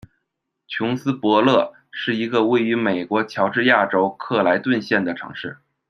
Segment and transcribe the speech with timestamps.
[0.67, 5.59] 琼斯伯勒是一个位于美国乔治亚州克莱顿县的城市。